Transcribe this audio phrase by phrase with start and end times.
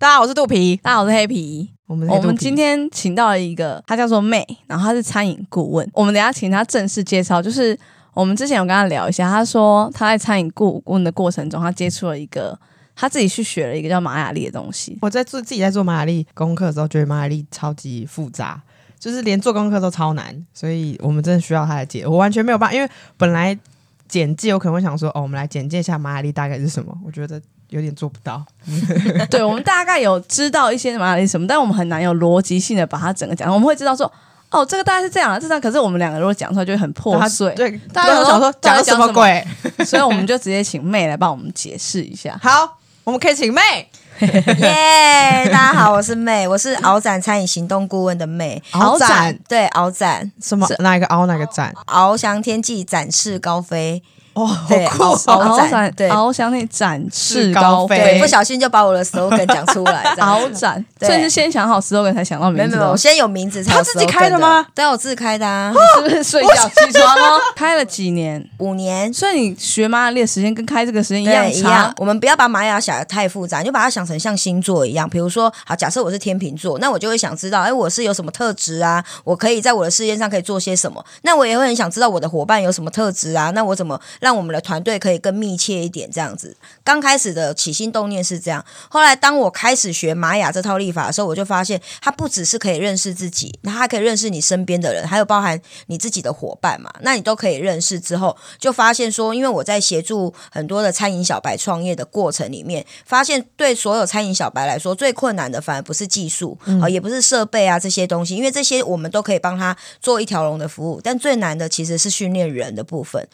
[0.00, 0.76] 大家好，我是肚皮。
[0.76, 1.68] 大家好，我是黑皮。
[1.88, 5.90] 我们我们今天请到了一个，她叫做妹，然后她是餐饮顾问。
[5.92, 7.42] 我们等下请她正式介绍。
[7.42, 7.76] 就是
[8.14, 12.56] 我们之前有跟她聊一下，她说她在餐饮顾问的过程中，她接触了一个，
[12.94, 14.96] 她自己去学了一个叫玛雅历的东西。
[15.02, 18.62] 我在做自己在做玛雅历功课的时候，觉得玛雅历超级复杂，
[19.00, 22.06] 就是连做功课都超难，所以我们真的需要她来解。
[22.06, 23.58] 我完全没有办法，因为本来
[24.06, 26.96] 简介我可能会想说，哦，我们来简介一下玛雅历大概是什么。
[27.04, 28.44] 我觉得有点做不到。
[29.30, 33.52] 对，我们大概有知道一些玛雅历什么，但我们很难有逻辑性的把它整个讲。
[33.52, 34.10] 我们会知道说，
[34.50, 35.60] 哦，这个大概是这样，这样。
[35.60, 39.46] 可是我们两个如果讲出来就会很破碎，对，大家都想说讲的什么鬼，
[39.84, 42.38] 所以我们就直接请妹来帮我们解释一下。
[42.42, 43.88] 好，我们可以请妹。
[44.20, 45.48] 耶！
[45.52, 48.60] 大家好，我是妹，我是敖展餐饮行动顾问的妹。
[48.72, 50.66] 敖展对敖展什么？
[50.80, 51.26] 哪一个敖？
[51.26, 51.72] 哪个展？
[51.86, 54.02] 翱翔天际展翅高飞。
[54.38, 55.02] 哦，好对酷！
[55.02, 55.16] 敖
[55.58, 60.02] 翱展对翱翔那展翅高高飞飞不，小心就把我的 slogan 讲出来。
[60.14, 64.64] 这样翱展，对所以是先想好 slogan 才想到名字的，没有没有，我先有名字才有他自己开的吗？
[64.74, 67.40] 对，我自己开的啊， 是不是睡觉起床哦？
[67.56, 68.44] 开了几年？
[68.58, 69.12] 五年。
[69.12, 71.92] 所以你学玛雅历的时间跟开这个时间一对，样一样。。
[71.98, 75.08] 我们不要把玛雅想的太复杂，你就把它想成像星座一样。
[75.08, 79.04] 比如说，好，假设我是天秤座，那我就会想知道，哎，我是有什么特质啊？
[79.24, 81.04] 我可以在我的事业上可以做些什么？
[81.22, 83.50] 那我也会很想知道我的伙伴有什么特质啊？
[83.54, 86.06] 那我怎么让让我们的团队可以更密切一点？
[86.10, 88.62] 这样子，刚开始的起心动念是这样。
[88.90, 96.92] 后来，当我开始学玛雅这套历法的时候，我就发现它不只是可以认识自己，那它还可以认识你身边的人，还有包含你自己的伙伴嘛。
[97.00, 113.26] 那你都可以认识之后，就发现说，因为我在协助很多的餐饮小白创业的过程里面，发现对所有餐饮小白来说，最困难的反而不是技术啊、也不是设备啊这些东西，因为这些我们都可以帮他做一条龙的服务，但最难的其实是训练人的部分。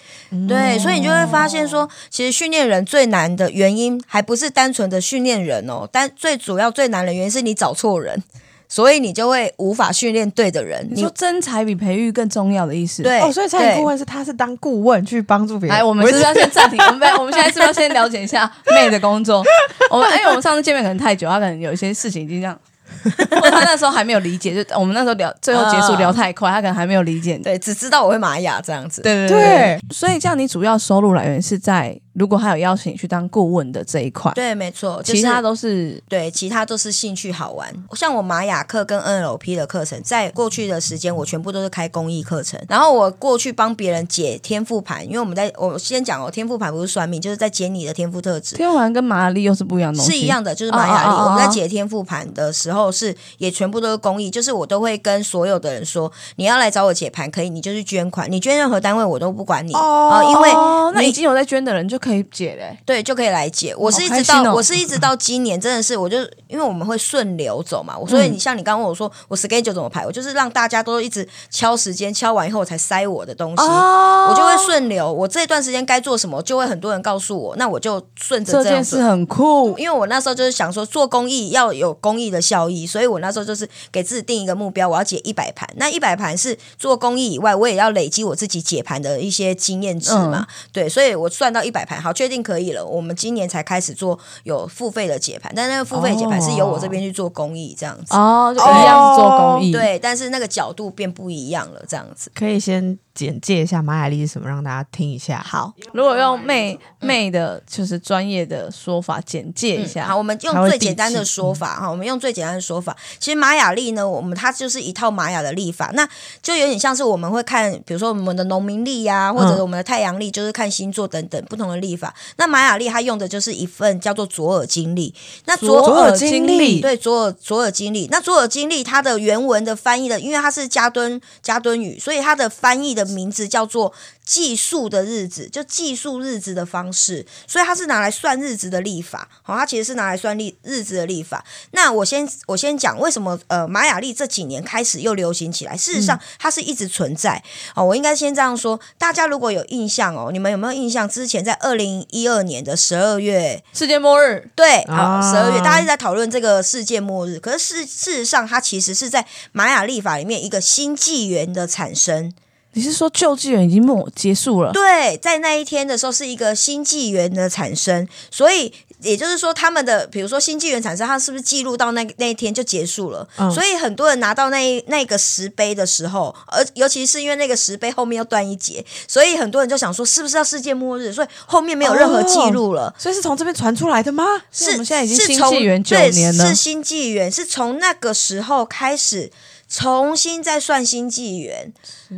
[0.46, 8.22] 对，所以你就会发现说，其实训练人最难的原因，还不是单纯的训练人哦，但最主要最难的原因是你找错人，
[8.68, 10.86] 所以你就会无法训练对的人。
[10.90, 13.02] 你说真才比培育更重要的意思？。
[13.02, 15.76] 对哦，所以餐饮顾问是他是当顾问去帮助别人。
[15.78, 16.78] 来，我们是不是要先暂停？
[16.84, 19.42] 我们我们现在是不是要先了解一下妹的工作？
[19.90, 22.58] 我们因为我们上次见面可能太久，他可能有一些事情已经这样，
[23.04, 27.38] 或者他那时候还没有理解，就我们那时候聊最后结束聊太快，他可能还没有理解。
[27.38, 29.02] 对，只知道我会玛雅这样子。
[29.02, 37.72] 对对对所以这样你主要收入来源是在如果他有邀请你去当顾问的这一块，对，没错，就是其他都是对，其他都是兴趣好玩。
[37.94, 42.60] 像我玛雅课跟 NLP 的课程，在过去的时间，我全部都是开公益课程。
[42.68, 48.56] 然后我过去帮别人解天赋盘，因为我们在我先讲哦，天赋盘不是算命，就是在解你的天赋特质。
[48.56, 51.10] 天赋盘跟玛雅历又是不一样的东西，是一样的，就是玛雅历。
[51.10, 62.78] 哦哦哦哦我们在解天赋盘的时候是也全部都是公益，就是我都会跟所有的人说，你要来找我解盘可以，你就去捐款，你捐任何单位我都不管你哦啊、因为哦，那已经有在捐的人就可以解嘞。
[62.84, 63.74] 对，就可以来解。
[63.76, 73.62] 我是一直到我是一直到今年，真的是我就因为我们会顺流走嘛，我所以嗯你像你刚刚问我说我 schedule 怎么排，我就是让大家都一直敲时间，敲完以后我才塞我的东西。
[73.62, 85.68] 哦我就会顺流，我这段时间该做什么，就会很多人告诉我，那我就顺着这这样子件事很酷，因为我那时候就是想说做公益要有公益的效益，所以我那时候就是给自己定一个目标，我要解一百盘。
[85.76, 90.46] 那一百盘是做公益以外，我也要累积我自己解盘的一些经验值嘛。
[90.72, 92.84] 对，所以我算到一百盘，好，确定可以了。
[92.84, 98.14] 我们今年才开始做有付费的解盘，但那个付费解盘是由我这边去做公益这样子。
[98.14, 102.30] 哦，就一样是做公益，，对，但是那个角度变不一样了，这样子。
[102.34, 105.40] 可以先简介一下玛雅历是什么，让大家听一下。
[105.46, 112.96] 好，如果用妹妹的，就是专业的说法简介一下，嗯好，我们用最简单的说法哈，我们用最简单的说法。
[113.20, 116.08] 其实玛雅历呢，我们它就是一套玛雅的历法，那
[116.42, 122.12] 就有点像是我们会看，比如说我们的农民历呀、或者嗯我们的太阳历，就是看星座等等不同的历法。
[122.36, 125.14] 那玛雅历它用的就是一份叫做左耳经历。
[125.44, 133.92] 那左左耳经历对左耳左耳经历，那左耳经历它的原文的翻译的，因为它是加敦加敦语，所以它的翻译的名字叫做
[134.24, 139.28] 计数的日子，就计数日子的方式，所以它是拿来算日子的历法。
[139.42, 141.44] 好，它其实是拿来算历日子的历法。
[141.70, 147.42] 那我先我先讲为什么呃玛雅历这几年开始又流行起来，事实上它是一直存在。
[147.74, 151.08] 哦，我应该先这样说，大家如果有印象哦，你们有没有印象？
[151.08, 162.32] 之前在二零一二年的十二月，世界末日，对，好，啊十二月大家一直在讨论这个世界末日，可是事事实上，它其实是在玛雅历法里面一个新纪元的产生。
[162.74, 164.72] 你是说旧纪元已经末结束了？
[164.72, 173.26] 对，在那一天的时候是一个新纪元的产生，所以也就是说，他们的比如说新纪元产生，它是不是记录到那那一天就结束了？
[173.38, 181.12] 嗯所以很多人拿到那一那个石碑的时候，而尤其是因为那个石碑后面要断一节，所以很多人就想说，是不是要世界末日？
[181.12, 182.92] 所以后面没有任何记录了。
[182.98, 184.24] 所以是从这边传出来的吗？
[184.50, 189.30] 是我们现在已经新是从纪元九对年了是新纪元，是从那个时候开始
[189.76, 191.72] 重新再算新纪元，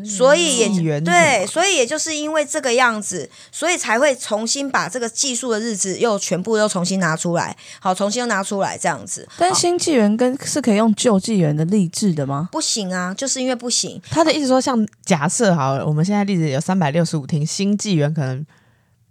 [0.04, 9.26] 所以也对，所以也就是因为这个样子，所以才会重新把这个技术的日子又全部又重新拿出来，好，重新又拿出来这样子。
[9.38, 12.50] 但新纪元跟是可以用旧纪元的历制的吗？
[12.52, 18.44] 不行啊，就是因为不行，他的意思说，像假设好了，我们现在例子有三百六十五天，新纪元可能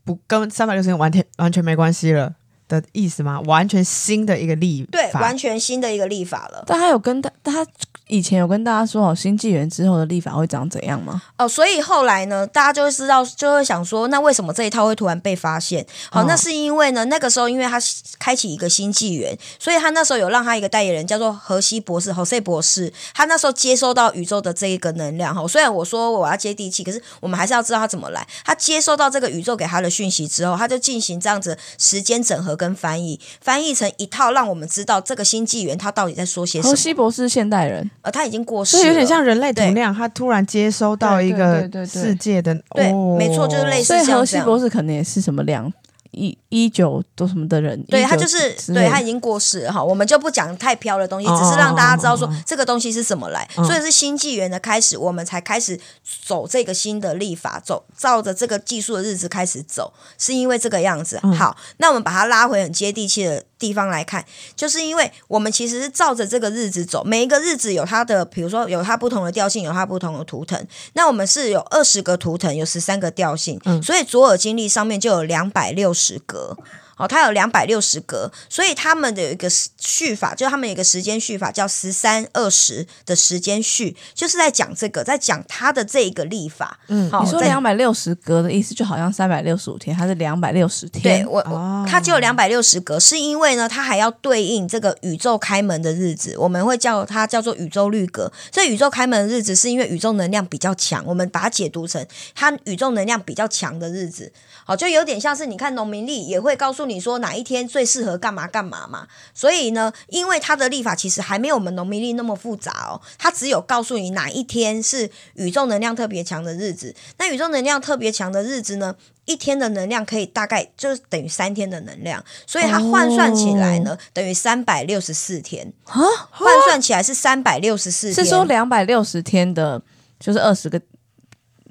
[0.03, 2.35] 不跟三百六十天完全完全没关系了
[2.67, 3.39] 的意思吗？
[3.41, 6.63] 完全新的一个历对，完全新的一个立法了。
[6.65, 7.65] 但他有跟大他
[8.07, 11.21] 以前有跟大家说好新纪元之后的立法会长怎样吗？
[11.37, 15.83] 哦，所以后来呢，大家就会知道，就会想说，那为什么这一套会突然被发现？
[16.11, 17.79] 好，哦那是因为呢，那个时候因为他
[18.19, 25.47] 开启一个新纪元，所以他那时候有让他一个代言人叫做荷西博士 Jose 博士，他那时候接收到宇宙的这一个能量哈。
[25.47, 28.25] 虽然我说我要接地气，可是我们还是要知道他怎么来。
[28.43, 36.75] 他接收到这个宇宙给他的讯息之后，他就进行这样子时间整合跟翻译，翻译成一套让我们知道这个新纪元他到底在说些什荷么。
[36.75, 44.19] 西博士是现代人，呃，他已经过世了，所以有点像人类对同量，他突然接收到一个世界的，对哦没错就是类似所以像这样。
[44.19, 45.71] 荷西博士可能也是什么两
[46.11, 55.77] 一一九多什么的人，对他就是对他已经过世了哈，我们就不讲太飘的东西，哦只是让大家知道说这个东西是怎么来，嗯所以是新纪元的开始，我们才开始
[56.25, 61.19] 走这个新的历法，走照着这个技术的日子开始走，是因为这个样子。
[61.23, 64.23] 嗯好，那我们把它拉回很接地气的地方来看，
[64.55, 70.65] 就是因为我们其实是照着这个日子走，每一个日子有它的，比如说有它不同的调性，有它不同的图腾。
[70.93, 76.44] 那我们是有二十个图腾，有十三个调性，嗯所以左耳经历上面就有两百六十格。
[76.47, 76.57] 了。
[76.97, 86.79] 哦，它有两百六十格，所以他们的有一个序法，就他们有一个时间序法叫十三二十的时间序，就是在讲这个，在讲它的这一个历法。
[86.87, 91.27] 嗯你说两百六十格的意思，就好像三百六十五天，它是两百六十对天。
[91.29, 98.31] 我，哦我它只有两百六十格，是因为呢，它还要对应这个宇宙开门的日子，我们会叫它叫做宇宙律格。
[98.51, 104.31] 这宇宙开门的日子，是因为宇宙能量比较强，我们把它解读成它宇宙能量比较强的日子。
[104.63, 109.07] 好，就有点像是你看农民历也会告诉你说哪一天最适合干嘛干嘛嘛。
[109.33, 116.95] 所以呢，因为它的历法其实还没有我们农民历那么复杂哦，它只有告诉你哪一天是宇宙能量特别强的日子。
[117.17, 118.95] 那宇宙能量特别强的日子呢，
[119.25, 128.25] 一天的能量可以大概就是等于三天的能量，所以它换算起来呢，等于三百六十四天啊，换算起来是三百六十四天。
[128.25, 129.81] 是说两百六十天的，
[130.19, 130.81] 就是二十个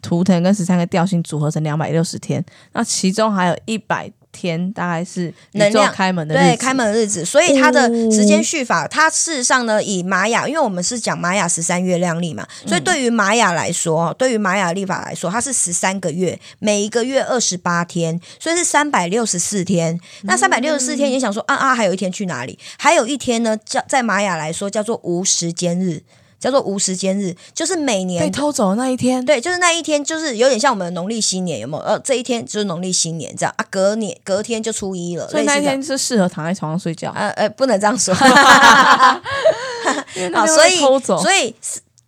[0.02, 6.44] 图腾跟十三个调性组合成两百六十天，那其中还有一百天大概是能量开门的日子。
[6.44, 19.98] 对开门的日子，所以它的时间序法，它事实上呢，以玛雅，因为我们是讲玛雅十三月亮历嘛，所以对于玛雅来说，对于玛雅历法来说，它是十三个月，每一个月二十八天，所以是三百六十四天。
[20.22, 22.58] 那三百六十四天，你想说啊啊，还有一天去哪里？
[22.76, 26.02] 还有一天呢，叫在玛雅来说叫做无时间日，
[26.38, 31.82] 叫做无时间日，就是每被年偷走的那一天，对，就是那一天，就是有点像我们的农历新年，有没有？
[31.82, 39.22] 呃，这一天就是农历新年这样啊，隔年隔天就初一了，所以那一天是适合躺在床上睡觉，呃呃，不能这样说啊，
[40.16, 41.22] 因为那天所以会偷走。
[41.22, 41.54] 所以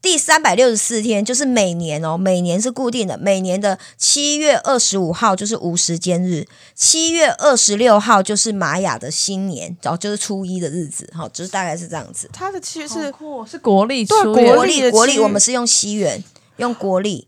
[0.07, 12.31] 第三百六十四天就是每年哦，每年是固定的，每年的七月二十五号就是无时间日，七月二十六号就是玛雅的新年，然后就是初一的日子，哈，就是大概是这样子。
[12.33, 13.13] 它的七月是
[13.51, 16.23] 是国历对初国国历的国历我们是用西元，
[16.59, 17.27] 用国历。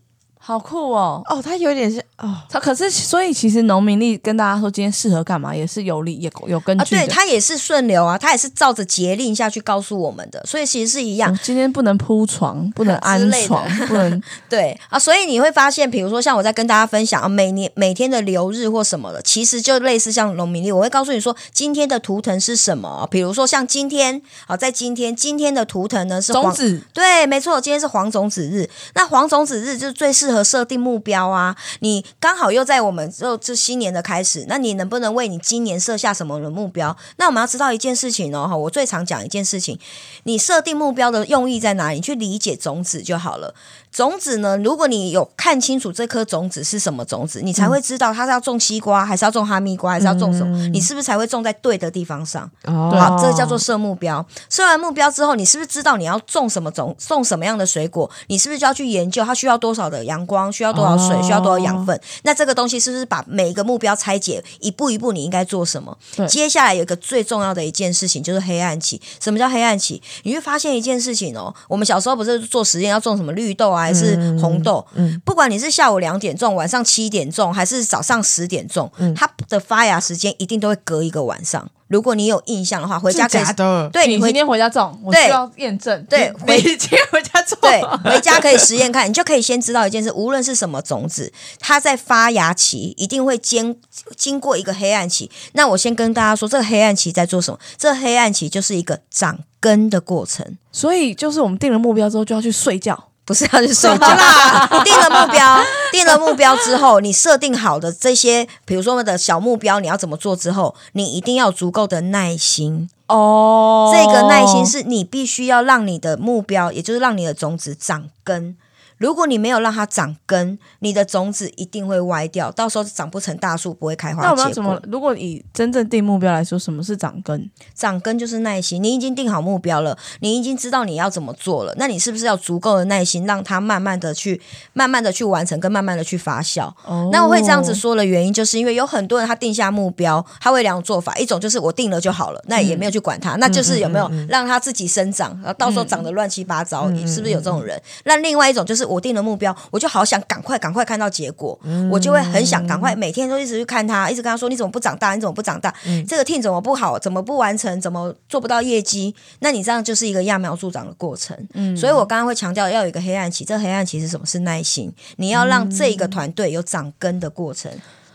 [0.49, 1.21] 好酷哦。
[1.29, 7.05] 哦，他有点是哦，它可是，所以其实农民历跟大家说今天适合干嘛，也是有理也有根啊，据的。
[7.05, 11.31] 对，它也是顺流啊，它也是照着节令下去告诉我们的，所以其实是一样。
[11.31, 23.07] 嗯今天不能铺床，不能 安床，不能 对啊，所以你会发现，比如说像我在跟大家分享啊，每年每天的流日或什么的，其实就类似像农民历，我会告诉你说今天的图腾是什么。
[23.11, 26.81] 比如说像今天啊，在今天今天的图腾呢是黄种子。
[26.91, 28.67] 对，没错，今天是黄种子日。
[28.95, 31.55] 那黄种子日就是最适合设定目标啊。
[31.79, 36.95] 你刚好又在我们就这新年的开始，那你能不能为你今年设下什么的目标？
[37.17, 39.79] 那我们要知道一件事情哦，哈，我最常讲一件事情，
[40.23, 41.95] 你设定目标的用意在哪里？
[41.95, 43.53] 你去理解种子就好了。
[43.91, 50.55] 种子呢，如果你有看清楚这颗种子是什么种子，你才会知道它是要种西瓜，还是要种哈密瓜，还是要种什么？
[50.67, 52.49] 你是不是才会种在对的地方上？
[52.65, 54.23] 哦，好，这个叫做设目标。
[54.47, 58.07] 设完目标之后，你是不是知道你要种什么种，种什么样的水果？
[58.27, 61.97] 你是不是就要去研究它需要多少的阳阳光，需要多少水，哦需要多少养分。
[62.23, 65.97] 那这个东西是不是把每一个目标拆解，一步一步你应该做什么？
[66.27, 69.01] 接下来有一个最重要的一件事情就是黑暗期。
[69.21, 70.01] 什么叫黑暗期？
[70.23, 74.85] 你会发现一件事情哦，我们小时候不是做实验要种什么绿豆啊，还是红豆？
[74.95, 81.69] 嗯不管你是下午两点种，晚上七点种，还是早上十点种，嗯它的发芽时间一定都会隔一个晚上。
[81.87, 86.05] 如果你有印象的话，回家可以假的，对你回你今天回家种，我对需要验证。
[86.05, 93.75] 对你回今天回家种，对，回家可以实验看，你就可以先知道一件事：无论是什么种子，它在发芽期一定会经
[94.15, 95.31] 经过一个黑暗期。
[95.53, 97.59] 那我先跟大家说，这个黑暗期在做什么？
[97.75, 100.45] 这黑暗期就是一个长根的过程。
[100.71, 103.08] 所以就是我们定了目标之后就要去睡觉。
[103.29, 112.89] 不是要去睡觉啦，定了目标， 定了目标之后，你设定好的这些，比如说我们的小目标，你要怎么做之后，你一定要有足够的耐心。
[113.05, 118.57] 哦这个耐心是你必须要让你的目标，也就是让你的种子长根。
[118.99, 124.53] 如果你没有让它长根，你的种子一定会歪掉，到时候长不成大树，不会开花那我们？
[124.53, 127.49] 怎么如果以真正定目标来说，什么是长根？
[127.73, 134.39] 长根就是耐心，你已经定好目标了，你已经知道你要怎么做了，那你是不是要足够的耐心，让它慢慢的去、
[134.73, 136.71] 慢慢的去完成，跟慢慢的去发酵？
[136.85, 147.81] 哦那我会这样子说的原因，就是因为有很多人他定下目标，他会两种做法，一种就是我定了就好了，那也没有去管它，那就是有没有让它自己生长，然后到时候长得乱七八糟，你是不是有这种人？
[148.03, 151.59] 那另外一种就是我定了目标，我就好想赶快赶快看到结果，
[151.91, 155.13] 我就会很想赶快每天都一直去看他，一直跟他说你怎么不长大？
[155.13, 155.73] 你怎么不长大？
[156.07, 156.97] 这个 team 怎么不好？
[156.97, 157.79] 怎么不完成？
[157.81, 159.13] 怎么做不到业绩？
[159.39, 161.37] 那你这样就是一个揠苗助长的过程。
[161.75, 164.25] 所以我刚刚会强调要有一个黑暗期，这个黑暗期是什么？
[164.25, 167.71] 是耐心，你要让这一个团队有长根的过程，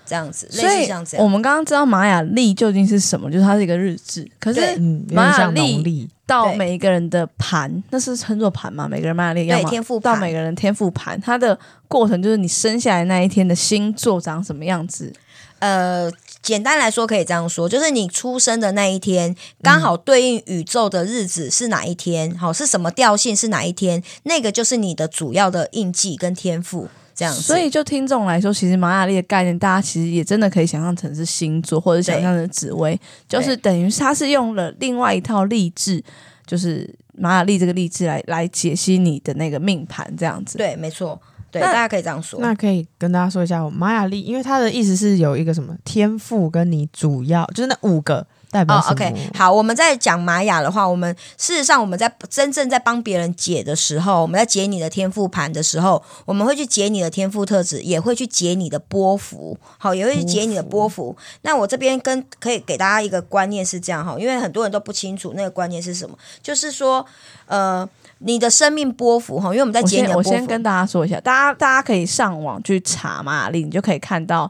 [0.06, 1.04] 这样子，类所以这样。
[1.18, 4.30] 我们刚刚知道玛雅历究竟是什么，就是它是一个日志。
[4.38, 4.78] 可是
[5.10, 8.88] 玛雅历到每一个人的盘，那是称作盘嘛？
[8.88, 9.68] 每个人玛雅历一样吗？
[9.68, 15.12] 对天赋盘到每个人天赋盘，它的过程就是你生下来那一天的星座长什么样子。
[15.60, 16.10] 呃，
[16.42, 26.88] 简单来说可以这样说，就是你出生的那一天，刚好对应宇宙的日子是哪一天，好、是什么调性是哪一天，那个就是你的主要的印记跟天赋。
[27.14, 36.02] 这样子，所以就听众来说，其实玛雅历的概念，大家其实也真的可以想象成是星座，或者想象成紫薇，就是等于是它是用了另外一套励志，
[36.46, 40.58] 就是玛雅历这个励志来来解析你的那个命盘这样子。
[40.58, 42.40] 对，没错，对，大家可以这样说。
[42.40, 61.16] 那可以跟大家说一下，我玛雅历，因为它的意思是有一个什么天赋，跟你主要就是那五个代表哦什么，OK，好，我们在讲玛雅的话，我们事实上我们在真正在帮别人解的时候，我们在解你的天赋盘的时候，我们会去解你的天赋特质，也会去解你的波幅，好，也会去解你的波幅。
[61.42, 67.04] 那我这边跟可以给大家一个观念是这样哈，因为很多人都不清楚那个观念是什么，就是说，
[67.46, 74.48] 呃，你的生命波幅哈，因为我们在解你的波幅，我先跟大家说一下，大家大家可以上网去查玛雅历，你就可以看到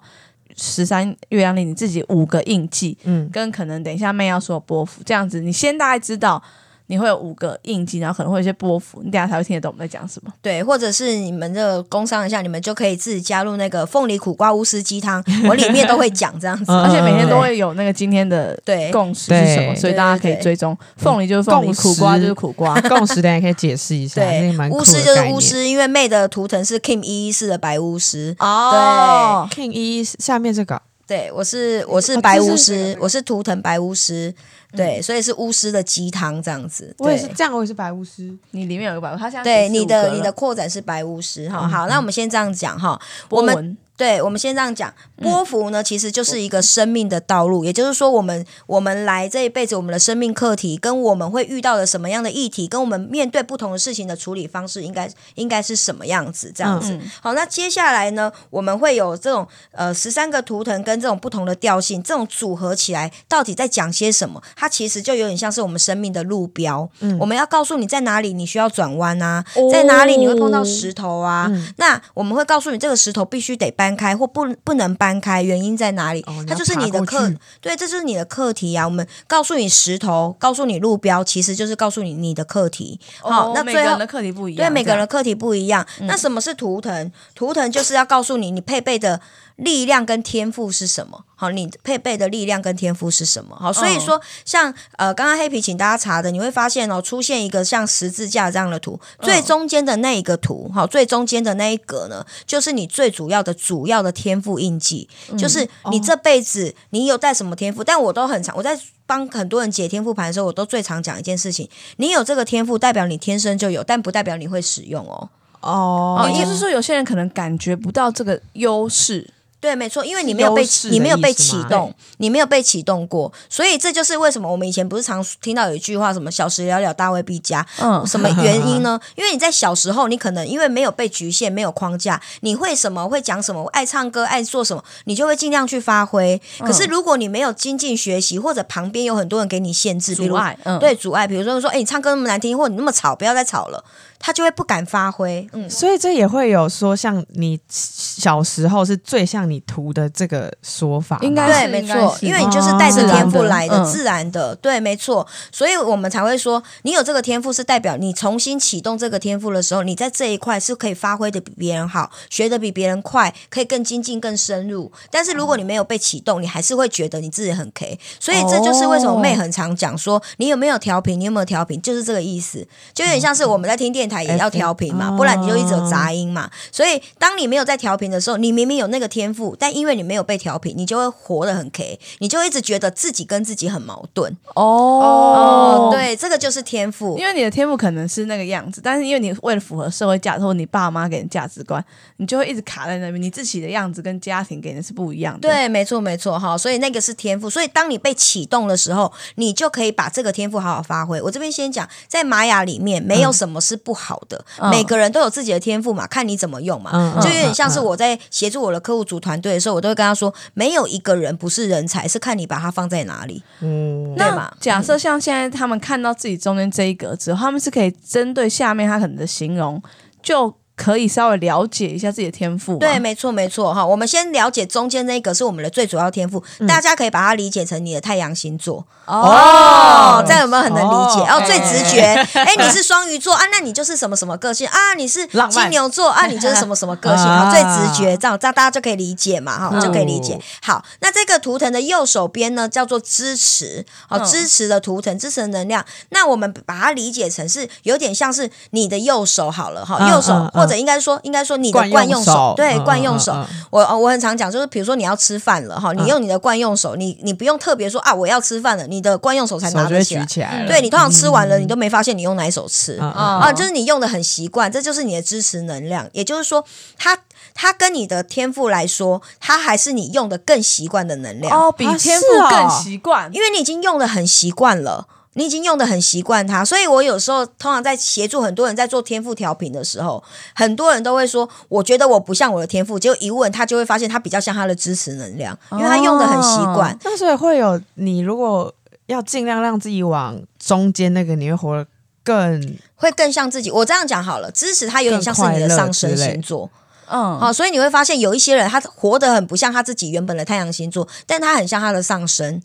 [0.56, 6.42] 十三月亮历你自己五个印记，嗯，跟可能等一下妹要说波幅，这样子你先大概知道
[6.86, 10.30] 你会有五个印记，然后可能会有一些波幅，你等下才会听得懂我们在讲什么。
[10.42, 16.64] 对，或者是你们的工商一下，你们就可以自己加入那个凤梨苦瓜乌丝鸡汤， 我里面都会讲这样子。
[16.70, 20.76] 嗯而且每天都会有那个今天的对共识是什么，所以大家可以追踪。
[20.96, 22.78] 凤梨就是凤梨，苦瓜就是苦瓜。
[22.82, 25.40] 共识，等一下可以解释一下，对巫师就是巫。
[25.40, 28.34] 师，因为妹的图腾是 Kim 一一四的白巫师。
[28.38, 34.34] 哦，King 一下面这个对，我是我是哦白巫师，我是图腾白巫师。
[34.76, 36.92] 对，所以是巫师的鸡汤这样子。
[36.99, 38.37] 对我也是这样，我也是白巫师。
[38.50, 41.68] 你里面有个白巫，他现在对，你的你的扩展是白巫师哈。
[41.68, 43.00] 好，那我们先这样讲哈。
[43.28, 56.52] 我们对，我们先这样讲，波幅呢，其实就是一个生命的道路，也就是说，我们我们来这一辈子，我们的生命课题，跟我们会遇到的什么样的议题，跟我们面对不同的事情的处理方式，应该应该是什么样子？
[56.54, 56.92] 这样子。
[56.94, 64.42] 嗯好，那接下来呢，我们会有这种呃十三个图腾跟这种不同的调性，这种组合起来，到底在讲些什么？
[64.56, 66.88] 它其实就有点像是我们生命的路标。
[66.98, 71.48] 嗯，我们要告诉你在哪里你需要转弯啊，在哪里你会碰到石头啊。
[71.76, 76.22] 那我们会告诉你这个石头必须得搬开或不不能搬开，原因在哪里？
[76.28, 77.28] 哦它就是你的课，
[77.60, 78.84] 对，这就是你的课题啊。
[78.86, 83.00] 我们告诉你石头，告诉你路标，其实就是告诉你你的课题。
[83.20, 85.84] 好，哦那最后每个人的课题不一样，对，每个人的课题不一样。
[86.02, 87.10] 那什么是图腾？
[87.34, 89.20] 图腾就是要告诉你，你配备的
[89.56, 91.25] 力量跟天赋是什么。
[91.37, 93.56] 好，你配备的力量跟天赋是什么？
[93.56, 107.82] 好，所以说，像呃，刚刚黑皮请大家查的，你会发现哦，出现一个像十字架这样的图，最中间的那一个图，好，最中间的那一格呢，就是你最主要的主要的天赋印记，就是你这辈子你有带什么天赋。
[107.84, 108.78] 但我都很常我在。
[109.06, 111.68] 帮很多人解天赋盘的时候，我都最常讲一件事情：
[111.99, 115.28] 你有这个天赋，代表你天生就有，但不代表你会使用哦。
[115.61, 119.28] 哦哦，也就是说，有些人可能感觉不到这个优势。
[119.64, 129.00] 对，没错，因为你没有被你没有被启动，你没有被启动过，所以这就是为什么我们以前不是常听到有一句话，什么“小时了了，大未必佳”，嗯，什么原因呢？
[129.16, 136.38] 因为你在小时候，你可能因为没有被局限，没有框架，你会什么会讲什么，爱唱歌，爱做什么，你就会尽量去发挥。
[136.59, 143.83] 可是如果你没有精进学习，或者旁边有很多人给你限制，比如阻碍，嗯，对阻碍，比如说说，哎、你唱歌那么难听，或者你那么吵，不要再吵了，
[144.26, 145.46] 他就会不敢发挥。
[145.52, 153.84] 嗯，所以这也会有说，像你小时候是最像你图的这个说法，应该对，没错，因为你就是带着哦天赋来的，嗯。
[153.84, 164.90] 自然的，对，没错，所以我们才会说，你有这个天赋是代表你重新启动这个天赋的时候，你在这一块是可以发挥的比别人好，学的比别人快，可以更精进、更深入。
[165.10, 176.50] 但是如果你没有被启动，你还是会觉得你自己很 K，所以这就是为什么妹很常讲说，你有没有调频，你有没有调频，就是这个意思，就有点像是我们在听电台也要调频嘛，哦不然你就一直有杂音嘛。
[176.71, 184.37] 所以当你没有在调频的时候，你明明有那个天赋，但因为你没有被调频，你就会活得很 K，你就会一直觉得自己跟自己很矛盾。
[184.54, 187.16] 哦，对，这个就是天赋。
[187.18, 191.83] 因为你的天赋可能是那个样子，但是因为你为了符合社会价值或你爸妈给你价值观，
[192.16, 197.49] 你就会一直卡在那边，你自己的样子跟家庭给你的是不一样的。，对，没错，没错，哈，所以那个是天赋。
[197.49, 201.23] 所以当你被启动的时候，你就可以把这个天赋好好发挥。
[201.23, 206.90] 我这边先讲，在玛雅里面，没有什么是不好的，嗯每个人都有自己的天赋嘛，看你怎么用嘛。
[206.92, 213.42] 嗯就有点像是我在协助我的客户组团队的时候，我都会跟他说，没有一个人不是人才，是看你把它放在哪里。
[213.60, 219.80] 嗯，那假设像现在他们看到自己中间这一格之后，他们是可以针对下面他可能的形容，
[220.22, 222.78] 就可以稍微了解一下自己的天赋吗。
[222.80, 223.84] 对，没错，没错，哈。
[223.84, 228.84] 我们先了解中间那个是我们的最主要天赋，大家可以把它理解成你的太阳星座。
[229.06, 231.20] 哦，这样有没有很能理解？
[231.20, 232.00] 哦哦，最直觉，
[232.40, 234.94] 哎，你是双鱼座啊，那你就是什么什么个性啊？
[234.96, 237.26] 你是金牛座啊， 你就是什么什么个性？
[237.26, 240.40] 啊好，最直觉，这样这样大家就可以理解嘛，哈，嗯就可以理解。
[240.62, 245.84] 好，那这个图腾的右手边呢，叫做支持，好，嗯支持的图腾，支持的能量。
[246.08, 253.33] 那我们把它理解成是有点像是你的右手好了，哈，嗯右手或者应该说应该说你的惯惯用手，对，嗯惯用手。
[253.71, 260.64] 我呃我很常讲，就是比如说你要吃饭了哈，你用你的惯用手，你你不用特别说啊，我要吃饭了，你的惯用手才拿得起来。
[260.66, 262.99] 对你通常吃完了，你都没发现你用哪一手吃。
[262.99, 266.09] 啊，就是你用的很习惯，这就是你的支持能量。
[266.12, 266.64] 也就是说，
[266.96, 267.18] 它
[267.55, 273.31] 它跟你的天赋来说，它还是你用的更习惯的能量，哦，比啊天赋更习惯。
[273.33, 275.07] 因为你已经用的很习惯了。
[275.35, 280.23] 你已经用的很习惯它，所以我有时候通常在协助很多人在做天赋调频的时候，
[280.55, 286.97] 很多人都会说，我觉得我不像我的天赋，结果一问他就会发现他比较像他的支持能量，因为他用的很习惯。
[287.05, 288.73] 那所以会有你如果
[289.07, 291.87] 要尽量让自己往中间那个，你会活得
[292.23, 293.70] 更会更像自己。
[293.70, 296.70] 我这样讲好了，支持他有点像是你的上升星座，
[297.07, 302.62] 嗯，好、所以你会发现有一些人他活得很不像他自己原本的太阳星座，但他很像他的上升，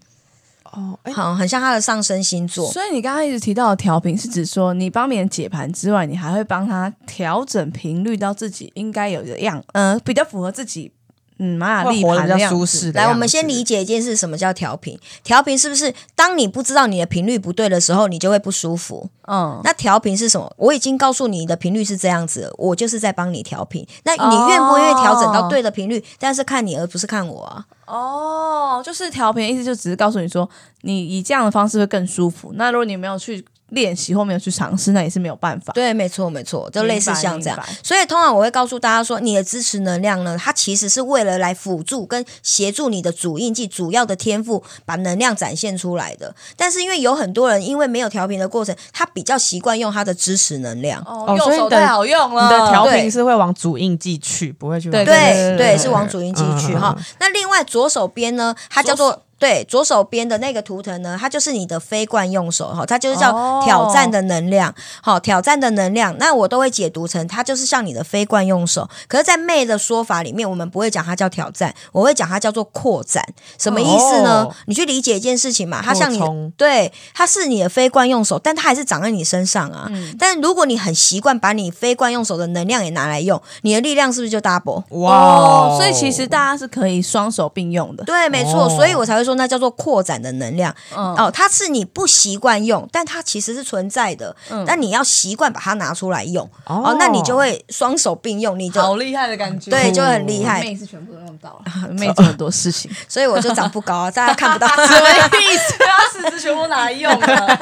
[0.73, 2.71] 哦，哎、好、很像他的上升星座。
[2.71, 10.91] 所以你刚刚一直提到的调频，是指说你帮别人解盘之外，你还会帮他调整频率到自己应该有的样，嗯、比较符合自己
[11.39, 14.99] 嗯玛雅历会活得比较盘的样子舒适来，我们先理解一件事，什么叫调频？
[15.23, 19.09] 调频是不是当你不知道你的频率不对的时候，你就会不舒服？
[19.27, 20.51] 嗯，那调频是什么？
[20.57, 23.87] 我已经告诉你的频率是这样子，我就是在帮你调频。
[24.03, 26.03] 那你愿不愿意调整到对的频率？
[26.19, 27.65] 但是看你，而不是看我啊。
[27.85, 30.47] 哦，就是调频的意思，就只是告诉你说，
[30.81, 32.51] 你以这样的方式会更舒服。
[32.55, 35.73] 那如果你没有去练习或没有去尝试，那也是没有办法。
[35.73, 37.59] 对，没错，没错，就类似像这样。
[37.83, 46.35] 所以通常我会告诉大家说，你的支持能量呢，它其实是为了来辅助跟协助你的主印记、主要的天赋，把能量展现出来的。
[46.55, 51.01] 但是因为有很多人因为没有调频的过程，他比较习惯用他的支持能量。
[51.05, 56.95] 哦右手太好用了，你的调频是会往主印记去，不会去往对对对对是往主印记去哈。
[57.19, 59.23] 那另外左手边呢，它叫做。
[59.39, 68.87] 对，左手边的那个图腾呢，它就是你的非惯用手哈，它就是叫哦挑战的能量，好、挑战的能量，那我都会解读成它就是像你的非惯用手。
[69.07, 73.23] 可是，在妹的说法里面，我们不会讲它叫挑战，我会讲它叫做扩展。
[73.57, 74.43] 什么意思呢？
[74.43, 76.19] 哦你去理解一件事情嘛，它像你
[76.57, 79.87] 对，它是你的非惯用手，但它还是长在你身上啊。
[79.89, 84.83] 嗯但如果你很习惯把你非惯用手的能量也拿来用，你的力量是不是就 double？
[84.89, 88.03] 哇哦，所以其实大家是可以双手并用的。
[88.03, 90.75] 对，没错，哦所以我才会说说那叫做扩展的能量。
[90.95, 94.35] 嗯哦，它是你不习惯用，但它其实是存在的。
[94.49, 100.61] 嗯但你要习惯把它拿出来用，哦，那你就会双手并用，你就好厉害的感觉，对就很厉害。
[100.61, 105.73] 妹是全部都用到了， 妹做很多事情， 所以我就长不高啊，大家看不到， 什么意思？
[105.79, 107.59] 他四肢全部拿来用了，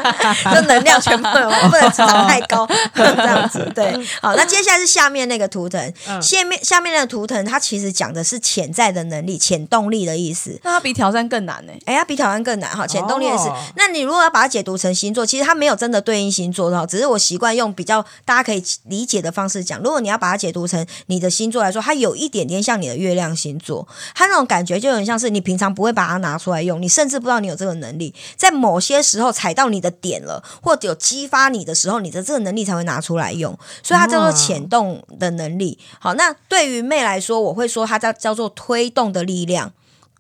[0.53, 3.69] 就能量全部有，不能长太高，这样子。
[3.73, 10.60] 对，好，那接下来是下面那个图腾，嗯下面下面那个图腾，它其实讲的是潜在的能力、潜动力的意思。
[10.63, 11.74] 那它比挑战更难呢。
[11.86, 13.48] 哎呀，比挑战更难哈，潜动力也是。
[13.48, 19.80] 哦那你如果要把它解读成星座，其实它没有真的对应星座的哈，只是我习惯用比较大家可以理解的方式讲。
[19.82, 35.78] 如果你要把它解读成你的星座来说，它有一点点像你的月亮星座，它那种感觉就很像是你平常不会把它拿出来用，你甚至不知道你有这个能力，在某些时候踩到你的点了，或者有激发你的时候，你的这个能力才会拿出来用，所以它叫做潜动的能力。
[36.00, 39.72] 好，那对于妹来说，我会说它叫叫做推动的力量。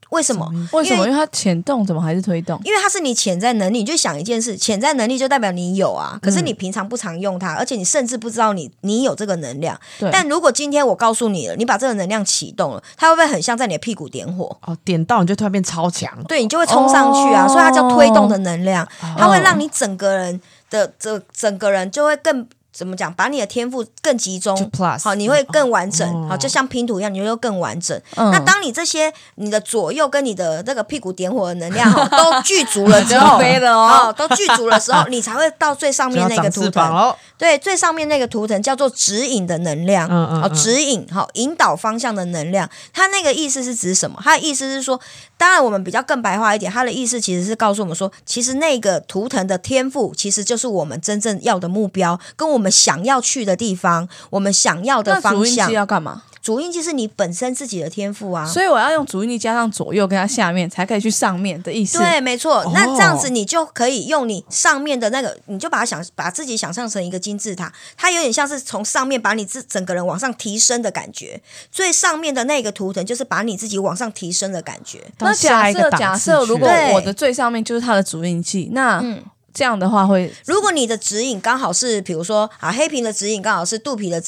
[0.09, 0.49] 为什么？
[0.71, 1.05] 为什么？
[1.05, 2.59] 因为它潜动怎么还是推动？
[2.63, 9.79] 因为它是你潜在能力，你就想一件事，潜在能力就代表你有啊，可是嗯你平常不常用它，而且你甚至不知道你你有这个能量。
[10.11, 14.57] 但如果今天我告诉你了，你把这个能量启动了，它会不会很像在你的屁股点火？
[14.65, 20.39] 哦，点到你就突然变超强，对你就会冲上去啊，哦所以它叫推动的能量，它会让你整个人
[20.69, 27.99] 的这整个人就会更怎么讲，把你的天赋更集中 plus 好，你会更完整，哦好，就像拼图一样，你会更完整。
[28.15, 36.83] 嗯那当你这些你的左右跟你的那个屁股点火的能量哈 都具足了之后，就飞了哦哦，都具足的时候， 你才会到最上面那个图腾。
[36.83, 37.15] 哦。
[37.37, 42.67] 对，最上面那个图腾叫做指引的能量，嗯嗯嗯指引，好，引导方向的能量。
[42.91, 44.19] 它那个意思是指什么？
[44.23, 44.99] 它的意思是说，
[45.37, 55.73] 当然我们比较更白话一点，它的意思其实是告诉我们说，其实那个图腾的天赋，其实就是我们真正要的目标，跟我们想要去的地方，我们想要的方向那主。
[55.73, 56.23] 要干嘛？
[56.39, 58.45] 主印记是你本身自己的天赋啊。
[58.45, 61.97] 所以我要用主印记加上左右跟它下面，才可以去上面的意思。
[61.97, 62.61] 对，没错。
[62.61, 71.41] 哦那这样子，你就可以用你上面的那个，你就把它想把自己想象成一个金字塔，它有点像是从上面把你自整个人往上提升的感觉。
[71.69, 75.01] 最上面的那个图腾就是把你自己往上提升的感觉。
[75.19, 79.21] 那假设假设，如果我的最上面就是它的主印记，那嗯
[79.57, 84.21] 这样的话会如果你的指引刚好是，比如说啊，黑屏的指引刚好是肚皮的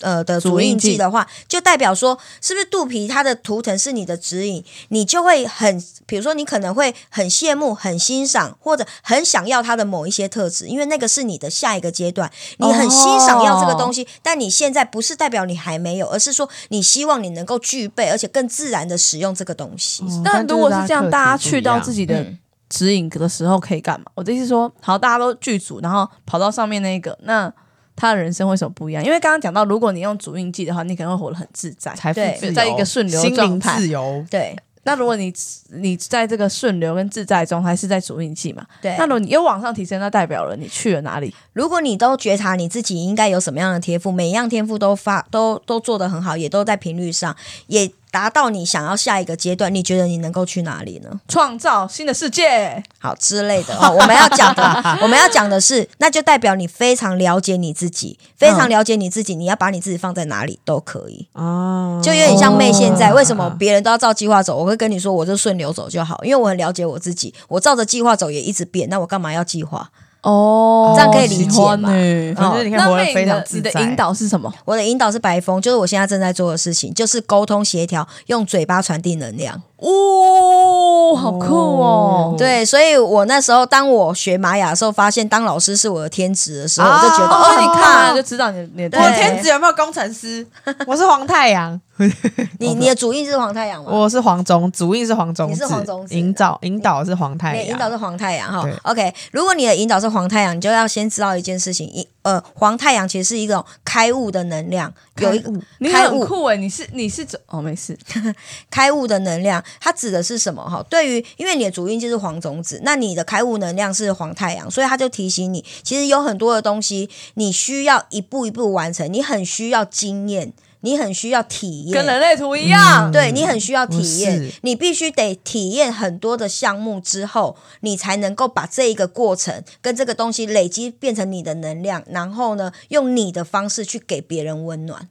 [0.00, 20.02] 呃的主印记的话，就代表说，是不是肚皮它的图腾是你的指引，你就会很，比如说你可能会很羡慕、很欣赏，或者很想要它的某一些特质，因为那个是你的下一个阶段，你很欣赏要这个东西，但你现在不是代表你还没有，而是说你希望你能够具备，而且更自然的使用这个东西。
[20.02, 22.38] 嗯但如果是这样，大家去到自己己的嗯
[22.70, 24.06] 指引的时候可以干嘛？
[24.14, 27.52] 我的意思说，好，大家都剧组，然后跑到上面那个，那
[27.94, 29.04] 他的人生为什么不一样？
[29.04, 31.92] 因为刚刚讲到，如果你用主印记的话，你可能会活得很自在。
[31.92, 34.24] 对财富自由，在一个顺流心灵状态自由。
[34.30, 35.30] 对那如果你
[35.74, 38.64] 你在这个顺流跟自在中，还是在主印记嘛？
[38.80, 41.34] 对那如果你又往上提升，那代表了你去了哪里？
[41.52, 51.20] 如果你都觉察你自己应该有什么样的天赋，每一样天赋都发都都做得很好，也都在频率上，也达到你想要下一个阶段，你觉得你能够去哪里呢？
[51.28, 52.82] 创造新的世界。
[52.98, 54.62] 好之类的哦，我们要讲的，
[55.00, 64.56] 我们要讲的是，那就代表你非常了解你自己，非常了解你自己，你要把你自己放在哪里都可以，哦，就有点像妹现在，哦为什么别人都要照计划走？
[64.56, 69.90] 我会跟你说，我就顺流走就好，因为我很了解我自己，我照着计划走也一直变，那我干嘛要计划？
[70.22, 73.70] 哦这样可以理解喜欢吧呢反正你可以活得那妹非常自在。
[73.70, 74.52] 你的你的引导是什么？
[74.64, 79.62] 我的引导是白风，就是我现在正在做的事情，就是沟通协调，用嘴巴传递能量。
[79.78, 82.34] 哦，好酷哦！
[82.36, 90.46] 对，所以我那时候当我学玛雅的时候，发现当老师是我的天职的时候，啊我就觉得哦，你看哇完了就知道你的你的我的天职有没有工程师？
[90.86, 91.80] 我是黄太阳，
[92.58, 93.90] 你你的主印是黄太阳吗？
[93.92, 98.68] 我是黄种，主印是黄种你，是黄种子引导引导是黄太阳，引导是黄太阳哈。
[98.84, 106.56] OK，如果你的引导是黄太阳，你就要先知道一件事情，一呃，黄太阳其实是一种开悟的能量，有一个你开悟很酷哎！
[106.56, 107.98] 你是你是怎哦，没事，
[108.70, 110.62] 开悟的能量，它指的是什么？
[110.62, 123.10] 哈，对于因为你的主印就是黄种子，那你的开悟能量是黄太阳，所以它就提醒你，其实有很多的东西你需要一步一步完成，你很需要经验，你很需要体验，跟人类图一样。
[123.12, 135.08] 对你很需要体验，你必须得体验很多的项目之后，你才能够把这一个过程跟这个东西累积变成你的能量，然后呢，用你的方式去给别人温暖。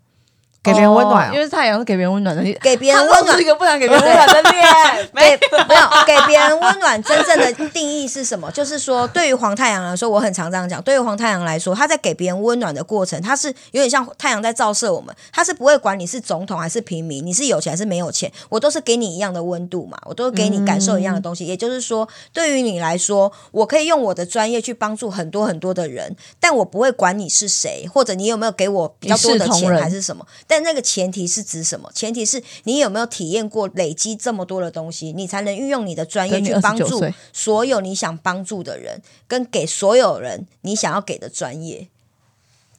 [0.62, 5.10] 给别人温暖因为太阳是给别人温暖的，给别人温暖是一个不想给别人温暖的脸。
[5.14, 8.52] 没 没有给别人温暖，真正的定义是什么？
[8.52, 10.82] 就是说，对于黄太阳来说，我很常这样讲。
[10.82, 21.46] 对于黄太阳来说，他在给别人温暖的过程，他是有点像太阳在照射我们，他是不会管你是总统还是平民，你是有钱还是没有钱，我都是给你一样的温度嘛，我都给你感受一样的东西。
[21.46, 30.26] 也就是说，对于你来说，我可以用我的专业去帮助很多很多的人，但我不会管你是谁，或者你有没有给我比较多的钱还是什么。
[30.50, 31.92] 但那个前提是指什么？
[31.94, 41.88] 前提是你有没有体验过累积这么多的东西，你才能运用你的专业去帮助所有你想帮助的人，跟给所有人你想要给的专业。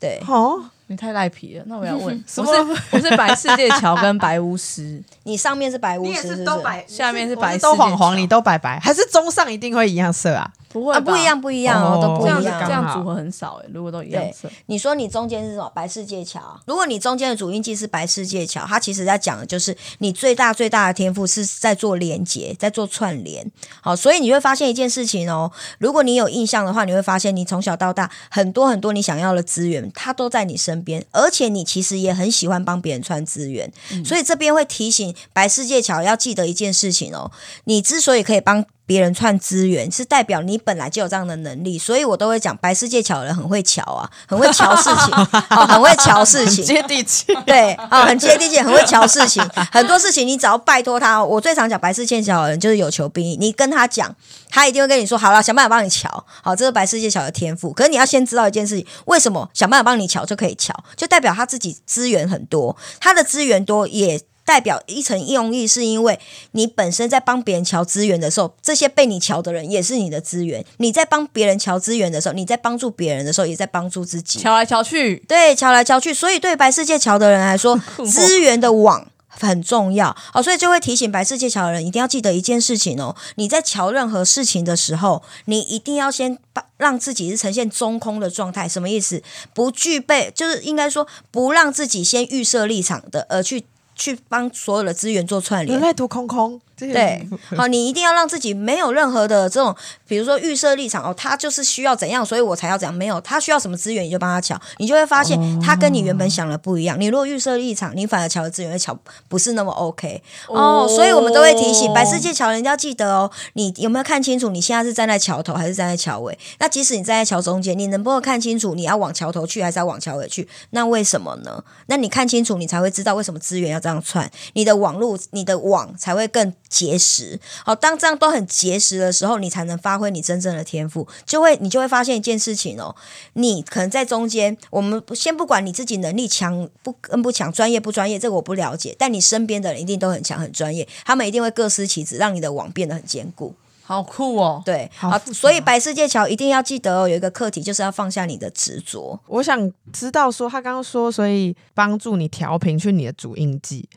[0.01, 6.39] 对哦，你太赖皮了，那我要问， 什么我是我是白世界桥跟白巫师， 你上面是白巫你也师，是不是？
[6.39, 10.51] 是都白，下面是我白都黄黄，你都白白，还是中上一定会一样色啊？
[10.71, 12.63] 啊，不会啊不一样，，不一样哦，哦都不这样子一样。
[12.65, 15.71] 这样组合很少哎，如果都一样色，你说你中间是什么？
[15.75, 16.41] 白世界桥。
[16.67, 23.51] 如果你中间的主音记是白世界桥，它其实在讲的就是你最大最大的天赋是在做连接，在做串联。
[23.81, 33.73] 好，所以你会发现一件事情哦，如果你有印象的话，你会发现你从小到大很多很多你想要的资源，它都在你身边，而且你其实也很喜欢帮别人串资源。
[34.05, 37.31] 所以这边会提醒白世界桥要记得一件事情哦，
[37.65, 38.65] 你之所以可以帮。
[38.91, 45.15] 别人串资源是代表你本来就有这样的能力，所以我都会讲白世界桥的人很会瞧啊， 很会瞧事情，
[45.51, 47.33] 哦，很会瞧事情，接地气。
[47.47, 49.41] 对啊、很接地气，很会瞧事情。
[49.71, 54.13] 很多事情你只要拜托他，我最常讲白世界桥的人就是有求必应，你跟他讲，
[54.49, 56.27] 他一定会跟你说好了，想办法帮你瞧。
[56.43, 57.73] 好，这是白世界桥的天赋。
[57.73, 64.21] 可是你要先知道一件事情，为什么想办法帮你瞧就可以瞧，就代表他自己资源很多，他的资源多也。
[64.51, 66.19] 代表一层用意，是因为
[66.51, 70.65] 你本身在帮别人瞧资源的时候，这些被你瞧的人也是你的资源。
[70.79, 74.41] 你在帮别人瞧资源的时候，你在帮助别人的时候，也在帮助自己。
[74.41, 79.07] 瞧来瞧去，对，瞧来瞧去，所以对白世界桥的人来说，资源的网。
[79.33, 88.69] 很重要哦，所以就会提醒白世界桥的人一定要记得一件事情哦：你在瞧任何事情的时候，你一定要先把让自己是呈现中空的状态。
[88.69, 89.23] 什么意思？
[89.55, 93.65] 不具备，就是应该说不让自己先预设立场的，而去
[94.01, 95.87] 去帮所有的资源做串联人。
[95.87, 99.75] 类图空空，对，好，你一定要让自己没有任何的这种，
[100.07, 102.95] 比如说预设立场哦，他就是需要怎样，所以我才要怎样。
[102.95, 107.01] 没有，他需要什么资源，你就帮他瞧，你就会发现他跟你原本想的不一样。
[107.01, 116.39] 你如果预设立场，你反而瞧的资源会瞧不是那么 OK 哦，所以我们都会提醒白世界桥人要记得哦，你有没有看清楚你现在是站在桥头还是站在桥尾？
[116.59, 120.49] 那即使你站在桥中间，你能不能看清楚你要往桥头去还是要往桥尾去？
[120.71, 121.63] 那为什么呢？
[121.87, 127.39] 那你看清楚，你才会知道为什么资源要这样串，你的网路、你的网才会更结实。
[127.65, 132.97] 好，当这样都很结实的时候，你才能发挥你真正的天赋，就会你就会发现一件事情哦，
[133.35, 143.53] 你可能在中间，我们先不管你自己能力强不跟不强，专业不专业，这个我不了解，但你身边的人一定都很强很专业，他们一定会各司其职，让你的网变得很坚固。
[143.83, 144.63] 好酷哦！
[144.65, 149.19] 对，好所以白世界桥一定要记得哦，有一个课题就是要放下你的执着。
[149.27, 153.89] 我想知道说，他刚刚说，所以帮助你调频去你的主印记。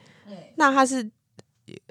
[0.56, 1.08] 那他是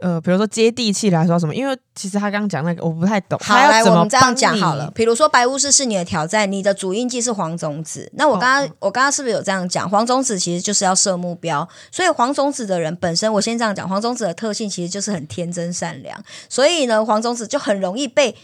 [0.00, 1.54] 呃，比如说接地气来说什么？
[1.54, 4.90] 因为其实他刚刚讲那个我不太懂，好，来，我们这样讲好了。。
[4.94, 8.10] 比如说白巫师是你的挑战，你的主印记是黄种子。
[8.14, 9.88] 那我刚刚、我刚刚是不是有这样讲？
[9.88, 18.34] 黄种子其实就是要设目标，所以黄种子的人本身，我先这样讲，黄种子的特性其实就是很天真善良，所以呢，黄种子就很容易被。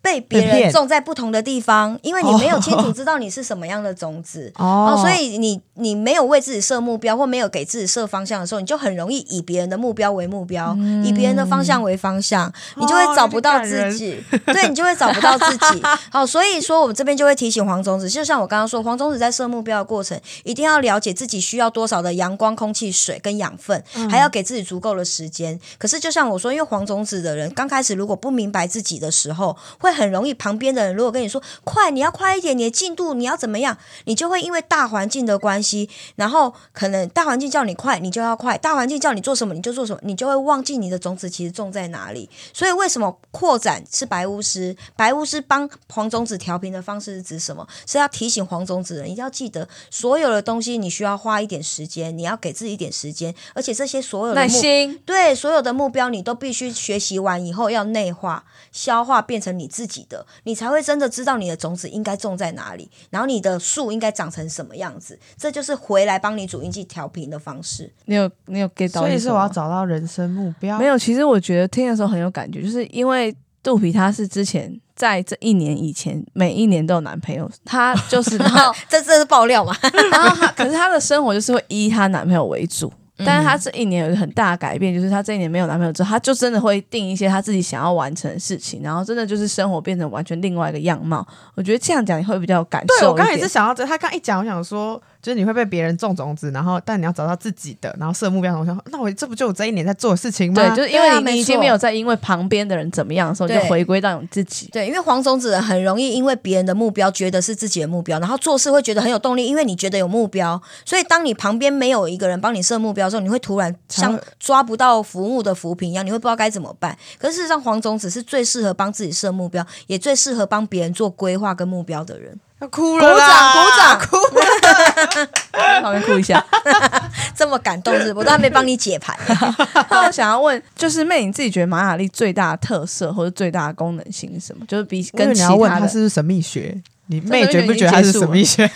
[0.00, 4.52] 被别人种在不同的地方，因为你没有清楚知道你是什么样的种子。
[4.56, 4.94] 哦。
[4.94, 15.82] 哦，所以你你没有为自己设目标，或没有给自己设方向的时候，你就很容易以别人的目标为目标，以别人的方向为方向，你就会找不到自己， 对你就会找不到自己。
[16.10, 25.58] 好，所以说我们这边就会提醒黄种子，就像我刚刚说，黄种子在设目标的过程，一定要了解自己需要多少的阳光、空气、水跟养分，还要给自己足够的时间。
[25.76, 42.28] 可是就像我说，因为黄种子的人刚开始如果不明白自己的时候，会很容易旁边的人如果跟你说快，你要快一点，你的进度你要怎么样，你就会因为大环境的关系，然后可能大环境叫你快，你就要快；大环境叫你做什么，你就做什么，你就会忘记你的种子其实种在哪里。
[42.52, 44.76] 所以为什么扩展是白巫师？
[44.96, 47.66] 白巫师帮黄种子调频的方式是指什么？
[47.86, 65.18] 是要提醒黄种子人一定要记得，所有的东西你需要花一点时间，你要给自己一点时间，而且这些所有的耐目心，对所有的目标，你都必须学习完以后要内化、消化，变成你自己的，你才会真的知道你的种子应该种在哪里，然后你的树应该长成什么样子。
[65.36, 67.92] 这就是回来帮你主印记调频的方式。
[68.06, 69.02] 你有你有 get 到？
[69.02, 69.48] 所以是我要。
[69.58, 70.78] 找到人生目标。
[70.78, 79.74] 没有，其实我觉得听的时候很有感觉，就是因为肚皮她是之前在这一年以前每一年都有男朋友，她就是然后这这是爆料嘛？
[80.12, 82.92] 然后她可是她的生活就是会依她男朋友为主。
[83.24, 91.26] 但是她这一年有一个很大的改变，就是她这一年没有男朋友之后，她就真的会定一些她自己想要完成的事情，然后真的就是生活变成完全另外一个样貌。
[91.54, 92.86] 我觉得这样讲你会比较有感受。
[93.00, 98.58] 对我刚刚也是想到这，他刚一讲，我想说，就是你会被别人种种子，然后但你要找到自己的，然后设目标。
[98.58, 100.62] 我想，那我这不就我这一年在做的事情吗？
[100.62, 104.68] 对，就是因为你你已经没有在因为旁边的人怎么样的时候，你就回归到你自己。
[104.72, 116.96] 对，因为黄种子人很容易因为别人的目标觉得是自己的目标，然后做事会觉得很有动力，因为你觉得有目标，所以当你旁边没有一个人帮你设目标的时候，你会突然像抓不到浮木的浮萍一样，你会不知道该怎么办。
[117.18, 122.38] 可是事实上，黄种子是最适合帮自己设目标，也最适合帮别人做规划跟目标的人。
[122.60, 125.28] 要哭了，鼓掌鼓掌！
[125.52, 126.44] 在 旁边哭一下。
[127.36, 128.14] 这么感动是不是？
[128.14, 129.16] 我都还没帮你解牌。
[129.90, 134.66] 那我想要问，就是妹，你自己觉得玛雅历最大的特色或者最大的功能性是什么？
[134.66, 136.76] 就是比跟你要问他的他是不是神秘学？
[137.10, 138.70] 你妹觉不觉得他是神秘学？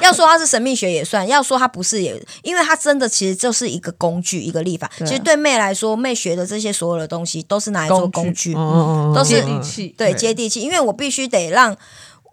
[0.00, 4.90] 要说它是神秘学也算，要说它不是也，因为它真的其实就是一个工具，一个历法。
[4.98, 9.94] 其实对妹来说，妹学的这些所有的东西都是拿来做工具，嗯都是接地气。
[9.96, 10.60] 对对接地气。
[10.60, 11.76] 因为我必须得让。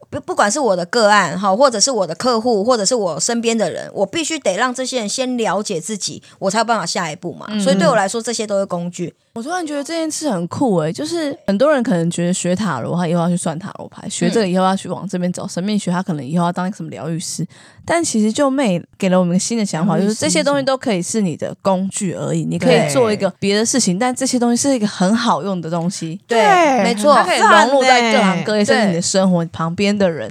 [0.09, 7.45] 不不管是我的个案哈，或者是我的客户，或者是我身边的人，我必须得让这些人先了解自己，我才有办法下一步嘛。
[7.49, 9.13] 嗯所以对我来说，这些都是工具。
[9.39, 17.47] 我突然觉得这件事很酷诶、就是很多人可能觉得学塔罗，他以后要去算塔罗牌，学这个以后要去往这边走神秘学，他可能以后要当什么疗愈师。
[17.85, 26.19] 但其实就妹给了我们一个新的想法，就是这些东西都可以是你的工具而已，你可以做一个别的事情，但这些东西是一个很好用的东西。
[26.27, 27.23] 对，对没错它。
[27.23, 30.27] 可以融入在各行欸各业，甚至对你的生活旁边的人